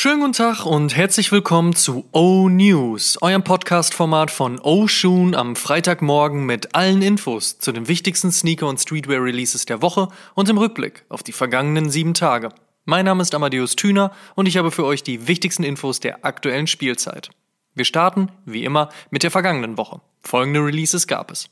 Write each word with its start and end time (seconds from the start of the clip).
Schönen 0.00 0.20
guten 0.20 0.32
Tag 0.32 0.64
und 0.64 0.96
herzlich 0.96 1.32
willkommen 1.32 1.74
zu 1.74 2.08
O 2.12 2.48
News, 2.48 3.20
eurem 3.20 3.42
Podcast-Format 3.42 4.30
von 4.30 4.60
O 4.60 4.86
Shoon 4.86 5.34
am 5.34 5.56
Freitagmorgen 5.56 6.46
mit 6.46 6.72
allen 6.76 7.02
Infos 7.02 7.58
zu 7.58 7.72
den 7.72 7.88
wichtigsten 7.88 8.30
Sneaker- 8.30 8.68
und 8.68 8.78
Streetwear-Releases 8.78 9.64
der 9.64 9.82
Woche 9.82 10.06
und 10.36 10.48
im 10.48 10.56
Rückblick 10.56 11.04
auf 11.08 11.24
die 11.24 11.32
vergangenen 11.32 11.90
sieben 11.90 12.14
Tage. 12.14 12.50
Mein 12.84 13.06
Name 13.06 13.22
ist 13.22 13.34
Amadeus 13.34 13.74
Thüner 13.74 14.12
und 14.36 14.46
ich 14.46 14.56
habe 14.56 14.70
für 14.70 14.84
euch 14.84 15.02
die 15.02 15.26
wichtigsten 15.26 15.64
Infos 15.64 15.98
der 15.98 16.24
aktuellen 16.24 16.68
Spielzeit. 16.68 17.30
Wir 17.74 17.84
starten, 17.84 18.30
wie 18.44 18.62
immer, 18.62 18.90
mit 19.10 19.24
der 19.24 19.32
vergangenen 19.32 19.76
Woche. 19.78 20.00
Folgende 20.20 20.60
Releases 20.60 21.08
gab 21.08 21.32
es. 21.32 21.50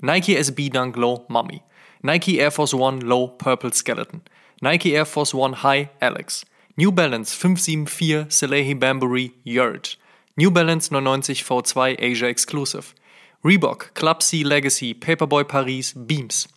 Nike 0.00 0.34
SB 0.34 0.68
Dunk 0.70 0.96
Low 0.96 1.26
Mummy, 1.28 1.62
Nike 2.02 2.38
Air 2.38 2.50
Force 2.50 2.74
One 2.74 2.98
Low 3.04 3.28
Purple 3.28 3.72
Skeleton, 3.72 4.22
Nike 4.60 4.90
Air 4.90 5.06
Force 5.06 5.32
One 5.32 5.62
High 5.62 5.90
Alex, 6.00 6.44
New 6.76 6.90
Balance 6.90 7.32
574 7.32 8.24
Salehi 8.30 8.74
Bambury 8.74 9.32
Yurt, 9.44 9.96
New 10.36 10.50
Balance 10.50 10.90
99 10.90 11.44
V2 11.44 11.94
Asia 12.00 12.26
Exclusive, 12.26 12.94
Reebok 13.44 13.94
Club 13.94 14.20
C 14.24 14.42
Legacy 14.42 14.92
Paperboy 14.92 15.44
Paris 15.46 15.92
Beams, 15.92 16.48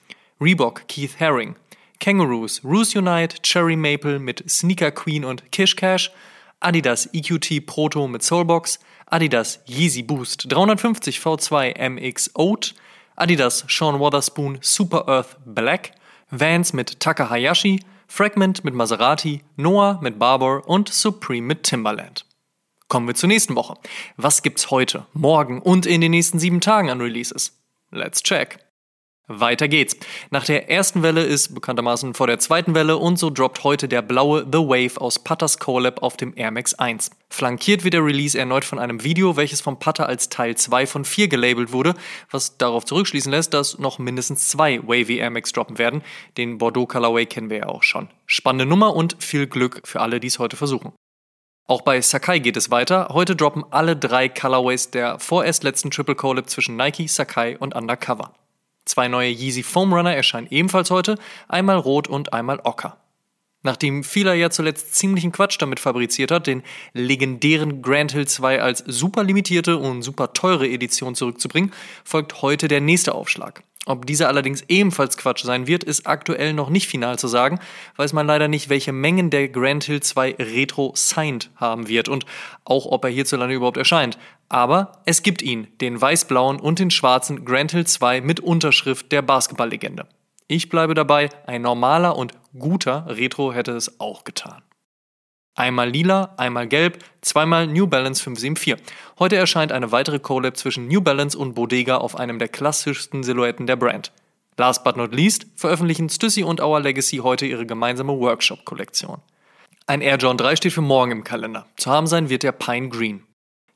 Reebok 0.42 0.88
Keith 0.88 1.18
Haring, 1.20 1.56
Kangaroos 2.00 2.64
Roos 2.64 2.96
Unite 2.96 3.44
Cherry 3.44 3.76
Maple 3.76 4.18
mit 4.18 4.42
Sneaker 4.50 4.90
Queen 4.90 5.24
und 5.24 5.52
Kish 5.52 5.76
Cash, 5.76 6.10
Adidas 6.64 7.08
EQT 7.14 7.68
Proto 7.68 8.08
mit 8.08 8.24
Soulbox, 8.24 8.80
Adidas 9.12 9.60
Yeezy 9.68 10.02
Boost 10.02 10.50
350 10.50 11.20
V2 11.20 11.78
MX 11.78 12.32
Oat, 12.34 12.74
Adidas 13.16 13.66
Sean 13.68 14.00
Wotherspoon 14.00 14.58
Super 14.62 15.08
Earth 15.08 15.38
Black, 15.46 15.92
Vans 16.32 16.74
mit 16.74 17.00
Taka 17.00 17.30
Hayashi, 17.30 17.82
Fragment 18.08 18.64
mit 18.64 18.74
Maserati, 18.74 19.44
Noah 19.58 20.00
mit 20.02 20.18
Barbour 20.18 20.68
und 20.68 20.90
Supreme 20.90 21.46
mit 21.46 21.64
Timbaland. 21.64 22.26
Kommen 22.88 23.08
wir 23.08 23.16
zur 23.16 23.28
nächsten 23.28 23.56
Woche. 23.56 23.76
Was 24.16 24.42
gibt's 24.42 24.72
heute, 24.72 25.06
morgen 25.14 25.62
und 25.62 25.86
in 25.86 26.02
den 26.02 26.12
nächsten 26.12 26.40
sieben 26.40 26.62
Tagen 26.62 26.90
an 26.90 27.02
Releases? 27.02 27.60
Let's 27.92 28.24
check. 28.24 28.67
Weiter 29.30 29.68
geht's. 29.68 29.98
Nach 30.30 30.46
der 30.46 30.70
ersten 30.70 31.04
Welle 31.04 31.22
ist 31.22 31.54
bekanntermaßen 31.54 32.14
vor 32.14 32.28
der 32.28 32.40
zweiten 32.40 32.74
Welle 32.74 32.96
und 32.96 33.20
so 33.20 33.30
droppt 33.30 33.66
heute 33.66 33.90
der 33.90 34.02
blaue 34.02 34.48
The 34.50 34.60
Wave 34.60 35.02
aus 35.02 35.20
Putters 35.20 35.60
Collab 35.60 36.02
auf 36.02 36.16
dem 36.16 36.32
Air 36.38 36.52
Max 36.52 36.74
1. 36.76 37.12
Flankiert 37.30 37.84
wird 37.84 37.94
der 37.94 38.06
Release 38.06 38.40
erneut 38.40 38.64
von 38.64 38.80
einem 38.80 39.04
Video, 39.04 39.36
welches 39.36 39.60
vom 39.60 39.80
Putter 39.80 40.08
als 40.08 40.30
Teil 40.30 40.56
2 40.56 40.88
von 40.88 41.04
4 41.04 41.28
gelabelt 41.28 41.74
wurde, 41.74 41.94
was 42.32 42.58
darauf 42.58 42.86
zurückschließen 42.86 43.30
lässt, 43.30 43.54
dass 43.54 43.78
noch 43.80 44.00
mindestens 44.00 44.48
zwei 44.48 44.80
Wavy 44.88 45.18
Air 45.18 45.32
Max 45.32 45.52
droppen 45.52 45.78
werden. 45.78 46.04
Den 46.38 46.58
Bordeaux 46.58 46.88
Colorway 46.88 47.26
kennen 47.26 47.50
wir 47.50 47.58
ja 47.58 47.68
auch 47.68 47.84
schon. 47.84 48.08
Spannende 48.28 48.66
Nummer 48.66 48.96
und 48.96 49.18
viel 49.20 49.46
Glück 49.46 49.82
für 49.84 50.00
alle, 50.00 50.22
die 50.22 50.28
es 50.28 50.40
heute 50.40 50.56
versuchen. 50.56 50.94
Auch 51.66 51.82
bei 51.82 52.00
Sakai 52.00 52.40
geht 52.40 52.56
es 52.56 52.72
weiter. 52.72 53.10
Heute 53.12 53.36
droppen 53.36 53.66
alle 53.72 53.98
drei 53.98 54.30
Colorways 54.30 54.90
der 54.90 55.20
vorerst 55.20 55.66
letzten 55.66 55.92
Triple 55.92 56.16
Collab 56.16 56.50
zwischen 56.50 56.78
Nike, 56.78 57.10
Sakai 57.10 57.58
und 57.58 57.76
Undercover. 57.76 58.32
Zwei 58.88 59.08
neue 59.08 59.30
Yeezy 59.30 59.64
Foam 59.64 59.94
Runner 59.94 60.16
erscheinen 60.16 60.48
ebenfalls 60.50 60.90
heute, 60.92 61.18
einmal 61.48 61.78
rot 61.78 62.08
und 62.08 62.34
einmal 62.34 62.62
ocker. 62.64 62.98
Nachdem 63.64 64.06
Fila 64.06 64.34
ja 64.34 64.50
zuletzt 64.50 64.96
ziemlichen 64.96 65.34
Quatsch 65.34 65.58
damit 65.60 65.82
fabriziert 65.82 66.32
hat, 66.32 66.48
den 66.48 66.64
legendären 66.94 67.82
Grand 67.82 68.14
Hill 68.14 68.26
2 68.28 68.62
als 68.62 68.84
super 68.88 69.26
limitierte 69.26 69.78
und 69.78 70.04
super 70.04 70.32
teure 70.32 70.70
Edition 70.70 71.16
zurückzubringen, 71.16 71.74
folgt 72.06 72.42
heute 72.42 72.70
der 72.70 72.80
nächste 72.80 73.14
Aufschlag. 73.14 73.64
Ob 73.88 74.06
dieser 74.06 74.28
allerdings 74.28 74.64
ebenfalls 74.68 75.18
Quatsch 75.18 75.44
sein 75.44 75.66
wird, 75.66 75.84
ist 75.84 76.08
aktuell 76.08 76.54
noch 76.54 76.70
nicht 76.70 76.88
final 76.88 77.18
zu 77.18 77.28
sagen, 77.30 77.60
weiß 77.96 78.12
man 78.12 78.28
leider 78.28 78.50
nicht, 78.50 78.70
welche 78.70 78.92
Mengen 78.92 79.30
der 79.30 79.48
Grand 79.48 79.86
Hill 79.86 80.02
2 80.02 80.36
Retro 80.40 80.92
Signed 80.96 81.50
haben 81.56 81.88
wird 81.88 82.10
und 82.10 82.26
auch 82.66 82.86
ob 82.86 83.06
er 83.06 83.12
hierzulande 83.12 83.56
überhaupt 83.56 83.78
erscheint. 83.78 84.18
Aber 84.50 85.02
es 85.06 85.24
gibt 85.24 85.42
ihn, 85.42 85.68
den 85.82 86.00
weiß-blauen 86.00 86.60
und 86.60 86.80
den 86.80 86.92
schwarzen 86.92 87.44
Grand 87.44 87.72
Hill 87.72 87.86
2 87.86 88.22
mit 88.22 88.40
Unterschrift 88.40 89.12
der 89.12 89.22
Basketballlegende. 89.22 90.08
Ich 90.48 90.70
bleibe 90.70 90.94
dabei, 90.94 91.30
ein 91.46 91.62
normaler 91.62 92.16
und 92.16 92.32
guter 92.58 93.06
Retro 93.08 93.52
hätte 93.52 93.74
es 93.74 94.00
auch 94.00 94.24
getan. 94.24 94.62
Einmal 95.56 95.90
lila, 95.90 96.36
einmal 96.38 96.68
gelb, 96.68 97.04
zweimal 97.22 97.68
New 97.68 97.88
Balance 97.88 98.24
574. 98.24 98.76
Heute 99.20 99.36
erscheint 99.36 99.72
eine 99.72 99.92
weitere 99.92 100.20
Collab 100.20 100.56
zwischen 100.56 100.88
New 100.88 101.02
Balance 101.02 101.38
und 101.38 101.56
Bodega 101.56 101.98
auf 101.98 102.16
einem 102.16 102.40
der 102.40 102.48
klassischsten 102.48 103.24
Silhouetten 103.24 103.66
der 103.66 103.76
Brand. 103.76 104.12
Last 104.56 104.84
but 104.84 104.96
not 104.96 105.14
least 105.14 105.48
veröffentlichen 105.56 106.10
Stussy 106.10 106.44
und 106.44 106.62
Our 106.62 106.80
Legacy 106.80 107.18
heute 107.18 107.46
ihre 107.46 107.66
gemeinsame 107.66 108.18
Workshop-Kollektion. 108.18 109.20
Ein 109.88 110.02
Air 110.02 110.18
John 110.18 110.38
3 110.38 110.56
steht 110.56 110.74
für 110.74 110.82
morgen 110.82 111.12
im 111.12 111.24
Kalender. 111.24 111.66
Zu 111.76 111.92
haben 111.92 112.08
sein 112.08 112.30
wird 112.30 112.44
der 112.44 112.52
Pine 112.52 112.90
Green. 112.90 113.27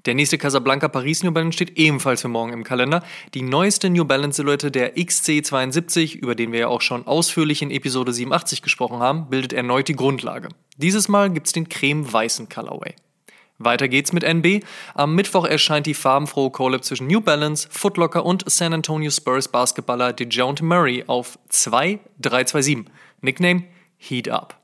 Der 0.06 0.16
nächste 0.16 0.40
Casablanca 0.40 0.88
Paris 0.88 1.24
New 1.24 1.32
Balance 1.32 1.56
steht 1.56 1.78
ebenfalls 1.78 2.22
für 2.22 2.28
morgen 2.28 2.54
im 2.54 2.64
Kalender. 2.64 3.04
Die 3.36 3.44
neueste 3.44 3.90
New 3.90 4.04
Balance 4.04 4.38
Silhouette 4.38 4.72
der 4.72 4.96
XC72, 4.96 6.16
über 6.16 6.34
den 6.34 6.52
wir 6.52 6.62
ja 6.62 6.68
auch 6.70 6.82
schon 6.82 7.06
ausführlich 7.06 7.62
in 7.62 7.70
Episode 7.70 8.12
87 8.12 8.64
gesprochen 8.64 9.00
haben, 9.00 9.30
bildet 9.30 9.54
erneut 9.54 9.88
die 9.88 9.96
Grundlage. 9.96 10.50
Dieses 10.78 11.08
Mal 11.08 11.30
gibt's 11.30 11.52
den 11.52 11.70
creme-weißen 11.70 12.50
Colorway. 12.50 12.96
Weiter 13.60 13.88
geht's 13.88 14.12
mit 14.12 14.24
NB. 14.24 14.64
Am 14.96 15.14
Mittwoch 15.14 15.46
erscheint 15.46 15.86
die 15.86 15.94
farbenfrohe 15.94 16.50
Collab 16.50 16.84
zwischen 16.84 17.06
New 17.06 17.22
Balance, 17.22 17.68
Footlocker 17.70 18.26
und 18.26 18.50
San 18.50 18.74
Antonio 18.74 19.12
Spurs 19.12 19.50
Basketballer 19.50 20.14
DeJounte 20.14 20.66
Murray 20.66 21.04
auf 21.06 21.38
2327. 21.50 22.86
Nickname 23.22 23.66
Heat 23.98 24.30
Up 24.30 24.61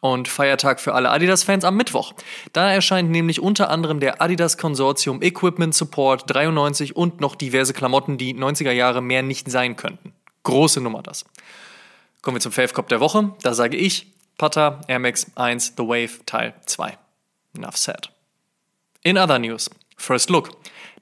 und 0.00 0.28
Feiertag 0.28 0.80
für 0.80 0.94
alle 0.94 1.10
Adidas-Fans 1.10 1.64
am 1.64 1.76
Mittwoch. 1.76 2.12
Da 2.52 2.72
erscheint 2.72 3.10
nämlich 3.10 3.40
unter 3.40 3.70
anderem 3.70 4.00
der 4.00 4.22
Adidas 4.22 4.58
Consortium 4.58 5.22
Equipment 5.22 5.74
Support 5.74 6.24
93 6.26 6.96
und 6.96 7.20
noch 7.20 7.34
diverse 7.34 7.72
Klamotten, 7.72 8.18
die 8.18 8.34
90er 8.34 8.72
Jahre 8.72 9.02
mehr 9.02 9.22
nicht 9.22 9.50
sein 9.50 9.76
könnten. 9.76 10.12
Große 10.44 10.80
Nummer 10.80 11.02
das. 11.02 11.24
Kommen 12.22 12.36
wir 12.36 12.40
zum 12.40 12.52
Fave 12.52 12.72
Cop 12.72 12.88
der 12.88 13.00
Woche. 13.00 13.32
Da 13.42 13.54
sage 13.54 13.76
ich 13.76 14.12
Pata 14.38 14.80
Air 14.88 15.00
Max 15.00 15.26
1 15.34 15.74
The 15.76 15.82
Wave 15.82 16.24
Teil 16.26 16.54
2. 16.66 16.96
Enough 17.56 17.76
said. 17.76 18.10
In 19.02 19.18
other 19.18 19.38
news. 19.38 19.70
First 19.96 20.30
Look. 20.30 20.50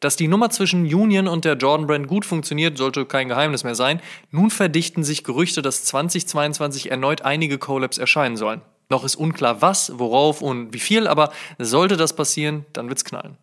Dass 0.00 0.16
die 0.16 0.28
Nummer 0.28 0.50
zwischen 0.50 0.82
Union 0.82 1.26
und 1.26 1.44
der 1.44 1.54
Jordan 1.54 1.86
Brand 1.86 2.06
gut 2.06 2.26
funktioniert, 2.26 2.76
sollte 2.76 3.06
kein 3.06 3.28
Geheimnis 3.28 3.64
mehr 3.64 3.74
sein. 3.74 4.00
Nun 4.30 4.50
verdichten 4.50 5.04
sich 5.04 5.24
Gerüchte, 5.24 5.62
dass 5.62 5.84
2022 5.84 6.90
erneut 6.90 7.22
einige 7.22 7.58
Collabs 7.58 7.98
erscheinen 7.98 8.36
sollen. 8.36 8.60
Noch 8.88 9.04
ist 9.04 9.16
unklar 9.16 9.62
was, 9.62 9.98
worauf 9.98 10.42
und 10.42 10.72
wie 10.72 10.78
viel, 10.78 11.06
aber 11.06 11.32
sollte 11.58 11.97
das 11.97 12.14
passieren, 12.14 12.66
dann 12.72 12.88
wird's 12.88 13.04
knallen. 13.04 13.36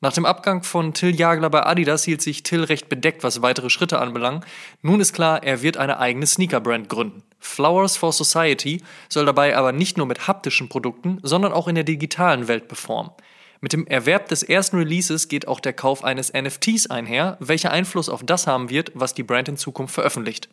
Nach 0.00 0.12
dem 0.12 0.26
Abgang 0.26 0.64
von 0.64 0.94
Till 0.94 1.14
Jagler 1.14 1.48
bei 1.48 1.64
Adidas 1.64 2.02
hielt 2.02 2.22
sich 2.22 2.42
Till 2.42 2.64
recht 2.64 2.88
bedeckt, 2.88 3.22
was 3.22 3.40
weitere 3.40 3.70
Schritte 3.70 4.00
anbelangt. 4.00 4.44
Nun 4.82 5.00
ist 5.00 5.12
klar, 5.12 5.44
er 5.44 5.62
wird 5.62 5.76
eine 5.76 6.00
eigene 6.00 6.26
Sneaker-Brand 6.26 6.88
gründen. 6.88 7.22
Flowers 7.38 7.96
for 7.96 8.12
Society 8.12 8.82
soll 9.08 9.26
dabei 9.26 9.56
aber 9.56 9.70
nicht 9.70 9.96
nur 9.96 10.06
mit 10.06 10.26
haptischen 10.26 10.68
Produkten, 10.68 11.20
sondern 11.22 11.52
auch 11.52 11.68
in 11.68 11.76
der 11.76 11.84
digitalen 11.84 12.48
Welt 12.48 12.66
performen. 12.66 13.12
Mit 13.60 13.72
dem 13.72 13.86
Erwerb 13.86 14.26
des 14.26 14.42
ersten 14.42 14.76
Releases 14.76 15.28
geht 15.28 15.46
auch 15.46 15.60
der 15.60 15.72
Kauf 15.72 16.02
eines 16.02 16.32
NFTs 16.32 16.88
einher, 16.88 17.36
welcher 17.38 17.70
Einfluss 17.70 18.08
auf 18.08 18.24
das 18.24 18.48
haben 18.48 18.70
wird, 18.70 18.90
was 18.94 19.14
die 19.14 19.22
Brand 19.22 19.48
in 19.48 19.56
Zukunft 19.56 19.94
veröffentlicht. 19.94 20.48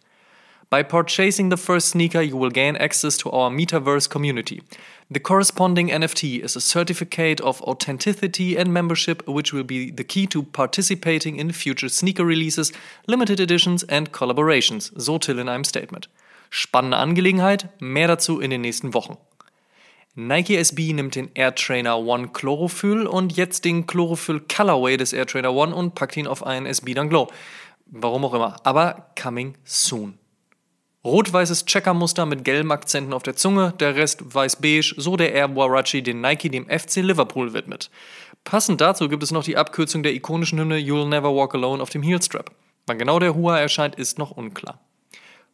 By 0.69 0.83
purchasing 0.83 1.49
the 1.49 1.57
first 1.57 1.87
sneaker, 1.87 2.21
you 2.21 2.37
will 2.37 2.51
gain 2.51 2.75
access 2.75 3.17
to 3.17 3.31
our 3.31 3.49
metaverse 3.49 4.07
community. 4.07 4.61
The 5.09 5.19
corresponding 5.19 5.89
NFT 5.89 6.43
is 6.43 6.55
a 6.55 6.61
certificate 6.61 7.41
of 7.41 7.59
authenticity 7.63 8.55
and 8.55 8.71
membership, 8.71 9.27
which 9.27 9.51
will 9.51 9.63
be 9.63 9.89
the 9.89 10.03
key 10.03 10.27
to 10.27 10.43
participating 10.43 11.37
in 11.37 11.51
future 11.53 11.89
sneaker 11.89 12.23
releases, 12.23 12.71
limited 13.07 13.39
editions 13.39 13.81
and 13.85 14.11
collaborations, 14.11 14.91
so 14.95 15.17
Till 15.17 15.39
in 15.39 15.49
einem 15.49 15.63
Statement. 15.63 16.07
Spannende 16.51 16.97
Angelegenheit, 16.97 17.69
mehr 17.81 18.07
dazu 18.07 18.39
in 18.39 18.51
den 18.51 18.61
nächsten 18.61 18.93
Wochen. 18.93 19.17
Nike 20.13 20.55
SB 20.55 20.93
nimmt 20.93 21.15
den 21.15 21.31
Air 21.33 21.55
Trainer 21.55 21.97
One 21.97 22.27
Chlorophyll 22.27 23.07
und 23.07 23.35
jetzt 23.35 23.65
den 23.65 23.87
Chlorophyll 23.87 24.41
Colorway 24.41 24.97
des 24.97 25.13
Air 25.13 25.25
Trainer 25.25 25.53
One 25.53 25.73
und 25.73 25.95
packt 25.95 26.15
ihn 26.15 26.27
auf 26.27 26.45
einen 26.45 26.67
SB 26.67 26.93
Dunk 26.93 27.09
Glow. 27.09 27.27
Warum 27.87 28.23
auch 28.25 28.35
immer, 28.35 28.57
aber 28.63 29.11
coming 29.19 29.55
soon. 29.63 30.19
Rot-weißes 31.05 31.63
Checkermuster 31.65 32.25
mit 32.25 32.43
gelben 32.43 32.73
Akzenten 32.73 33.13
auf 33.13 33.23
der 33.23 33.37
Zunge, 33.37 33.73
der 33.79 33.95
Rest 33.95 34.35
weiß-beige, 34.35 34.95
so 34.97 35.15
der 35.15 35.33
Air 35.33 35.55
Warachi, 35.55 36.03
den 36.03 36.19
Nike 36.19 36.49
dem 36.49 36.65
FC 36.65 36.97
Liverpool 36.97 37.53
widmet. 37.53 37.89
Passend 38.43 38.81
dazu 38.81 39.07
gibt 39.07 39.23
es 39.23 39.31
noch 39.31 39.45
die 39.45 39.55
Abkürzung 39.55 40.03
der 40.03 40.13
ikonischen 40.13 40.59
Hymne 40.59 40.75
You'll 40.75 41.07
Never 41.07 41.33
Walk 41.33 41.55
Alone 41.55 41.81
auf 41.81 41.89
dem 41.89 42.03
Heelstrap. 42.03 42.51
Wann 42.85 42.97
genau 42.97 43.17
der 43.19 43.33
Hua 43.33 43.57
erscheint, 43.57 43.95
ist 43.95 44.17
noch 44.17 44.31
unklar. 44.31 44.79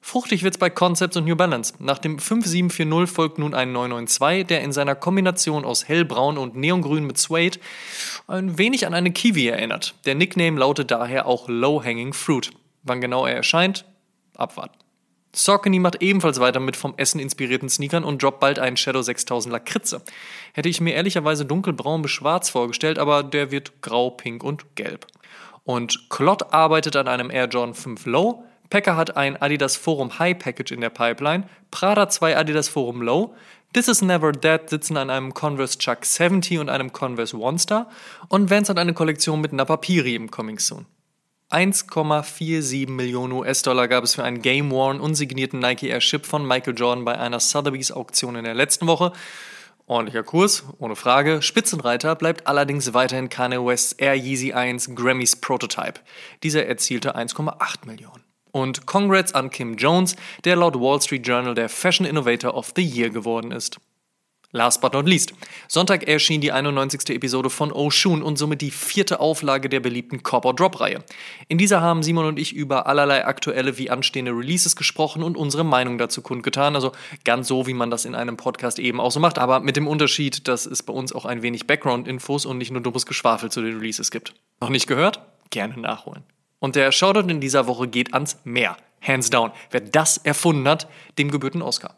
Fruchtig 0.01 0.41
wird's 0.41 0.57
bei 0.57 0.71
Concepts 0.71 1.17
und 1.17 1.25
New 1.25 1.35
Balance. 1.35 1.73
Nach 1.77 1.99
dem 1.99 2.17
5740 2.17 3.13
folgt 3.13 3.37
nun 3.37 3.53
ein 3.53 3.71
992, 3.71 4.47
der 4.47 4.61
in 4.61 4.71
seiner 4.71 4.95
Kombination 4.95 5.63
aus 5.63 5.87
hellbraun 5.87 6.39
und 6.39 6.55
neongrün 6.55 7.05
mit 7.05 7.19
Suede 7.19 7.59
ein 8.27 8.57
wenig 8.57 8.87
an 8.87 8.95
eine 8.95 9.11
Kiwi 9.11 9.47
erinnert. 9.47 9.93
Der 10.05 10.15
Nickname 10.15 10.59
lautet 10.59 10.89
daher 10.89 11.27
auch 11.27 11.47
Low 11.49 11.83
Hanging 11.83 12.13
Fruit. 12.13 12.51
Wann 12.81 13.01
genau 13.01 13.27
er 13.27 13.35
erscheint? 13.35 13.85
Abwarten. 14.35 14.84
Saucony 15.35 15.79
macht 15.79 16.01
ebenfalls 16.01 16.39
weiter 16.39 16.59
mit 16.59 16.77
vom 16.77 16.93
Essen 16.97 17.19
inspirierten 17.19 17.69
Sneakern 17.69 18.05
und 18.05 18.23
droppt 18.23 18.39
bald 18.39 18.57
einen 18.57 18.77
Shadow 18.77 19.01
6000 19.01 19.51
Lakritze. 19.51 20.01
Hätte 20.53 20.69
ich 20.69 20.79
mir 20.79 20.93
ehrlicherweise 20.93 21.45
dunkelbraun 21.45 22.01
bis 22.01 22.11
schwarz 22.11 22.49
vorgestellt, 22.49 22.97
aber 22.97 23.21
der 23.21 23.51
wird 23.51 23.81
grau, 23.81 24.11
pink 24.11 24.43
und 24.43 24.75
gelb. 24.75 25.07
Und 25.65 26.09
Klott 26.09 26.53
arbeitet 26.53 26.95
an 26.95 27.07
einem 27.07 27.29
Air 27.29 27.47
Jordan 27.47 27.73
5 27.73 28.05
Low, 28.05 28.43
Packer 28.69 28.95
hat 28.95 29.15
ein 29.15 29.39
Adidas 29.41 29.75
Forum 29.75 30.17
High 30.17 30.39
Package 30.39 30.71
in 30.71 30.81
der 30.81 30.89
Pipeline, 30.89 31.47
Prada 31.69 32.09
zwei 32.09 32.37
Adidas 32.37 32.69
Forum 32.69 33.01
Low, 33.01 33.35
This 33.73 33.89
is 33.89 34.01
Never 34.01 34.31
Dead 34.31 34.61
sitzen 34.69 34.95
an 34.95 35.09
einem 35.09 35.33
Converse 35.33 35.77
Chuck 35.77 36.05
70 36.05 36.59
und 36.59 36.69
einem 36.69 36.93
Converse 36.93 37.37
One 37.37 37.59
Star 37.59 37.89
und 38.29 38.49
Vans 38.49 38.69
hat 38.69 38.79
eine 38.79 38.93
Kollektion 38.93 39.41
mit 39.41 39.51
Napapiri 39.51 40.15
im 40.15 40.31
Coming 40.31 40.59
Soon. 40.59 40.85
1,47 41.51 42.89
Millionen 42.89 43.33
US-Dollar 43.33 43.87
gab 43.87 44.03
es 44.03 44.15
für 44.15 44.23
einen 44.23 44.41
Game 44.41 44.71
Worn 44.71 44.99
unsignierten 44.99 45.59
Nike 45.59 45.89
Air 45.89 46.01
Ship 46.01 46.25
von 46.25 46.45
Michael 46.45 46.73
Jordan 46.75 47.05
bei 47.05 47.17
einer 47.19 47.39
Sotheby's 47.39 47.91
Auktion 47.91 48.35
in 48.35 48.45
der 48.45 48.55
letzten 48.55 48.87
Woche. 48.87 49.13
Ordentlicher 49.85 50.23
Kurs, 50.23 50.63
ohne 50.79 50.95
Frage. 50.95 51.43
Spitzenreiter 51.43 52.15
bleibt 52.15 52.47
allerdings 52.47 52.95
weiterhin 52.95 53.29
Kanye 53.29 53.63
West's 53.63 53.93
Air 53.93 54.15
Yeezy 54.15 54.53
1 54.53 54.95
Grammys 54.95 55.35
Prototype. 55.35 55.99
Dieser 56.41 56.65
erzielte 56.65 57.15
1,8 57.15 57.85
Millionen. 57.85 58.23
Und 58.51 58.87
Congrats 58.87 59.35
an 59.35 59.51
Kim 59.51 59.75
Jones, 59.77 60.15
der 60.45 60.55
laut 60.55 60.73
Wall 60.73 60.99
Street 60.99 61.27
Journal 61.27 61.53
der 61.53 61.69
Fashion 61.69 62.07
Innovator 62.07 62.55
of 62.55 62.73
the 62.75 62.83
Year 62.83 63.11
geworden 63.11 63.51
ist. 63.51 63.77
Last 64.55 64.79
but 64.79 64.93
not 64.93 65.05
least. 65.05 65.33
Sonntag 65.67 66.07
erschien 66.07 66.39
die 66.39 66.53
91. 66.53 67.09
Episode 67.09 67.49
von 67.49 67.73
Oshun 67.73 68.23
und 68.23 68.37
somit 68.37 68.61
die 68.61 68.71
vierte 68.71 69.19
Auflage 69.19 69.67
der 69.67 69.81
beliebten 69.81 70.23
Copper 70.23 70.53
Drop 70.53 70.79
Reihe. 70.79 71.03
In 71.49 71.57
dieser 71.57 71.81
haben 71.81 72.03
Simon 72.03 72.23
und 72.23 72.39
ich 72.39 72.53
über 72.53 72.87
allerlei 72.87 73.25
aktuelle 73.25 73.77
wie 73.77 73.89
anstehende 73.89 74.31
Releases 74.31 74.77
gesprochen 74.77 75.23
und 75.23 75.35
unsere 75.35 75.65
Meinung 75.65 75.97
dazu 75.97 76.21
kundgetan. 76.21 76.75
Also 76.75 76.93
ganz 77.25 77.49
so, 77.49 77.67
wie 77.67 77.73
man 77.73 77.91
das 77.91 78.05
in 78.05 78.15
einem 78.15 78.37
Podcast 78.37 78.79
eben 78.79 79.01
auch 79.01 79.11
so 79.11 79.19
macht, 79.19 79.39
aber 79.39 79.59
mit 79.59 79.75
dem 79.75 79.89
Unterschied, 79.89 80.47
dass 80.47 80.65
es 80.65 80.83
bei 80.83 80.93
uns 80.93 81.11
auch 81.11 81.25
ein 81.25 81.41
wenig 81.41 81.67
Background-Infos 81.67 82.45
und 82.45 82.57
nicht 82.57 82.71
nur 82.71 82.81
dummes 82.81 83.05
Geschwafel 83.05 83.51
zu 83.51 83.61
den 83.61 83.75
Releases 83.75 84.09
gibt. 84.09 84.35
Noch 84.61 84.69
nicht 84.69 84.87
gehört? 84.87 85.19
Gerne 85.49 85.77
nachholen. 85.77 86.23
Und 86.59 86.77
der 86.77 86.93
Shoutout 86.93 87.27
in 87.27 87.41
dieser 87.41 87.67
Woche 87.67 87.89
geht 87.89 88.13
ans 88.13 88.37
Meer. 88.45 88.77
Hands 89.01 89.29
down. 89.29 89.51
Wer 89.71 89.81
das 89.81 90.15
erfunden 90.15 90.65
hat, 90.65 90.87
dem 91.17 91.29
gebührt 91.29 91.55
ein 91.55 91.61
Oscar. 91.61 91.97